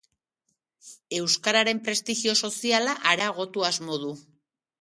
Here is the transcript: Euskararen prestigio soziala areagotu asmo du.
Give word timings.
Euskararen 1.17 1.83
prestigio 1.89 2.35
soziala 2.41 2.99
areagotu 3.15 3.69
asmo 3.73 4.01
du. 4.07 4.15